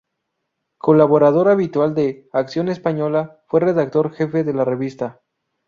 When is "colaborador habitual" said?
0.79-1.93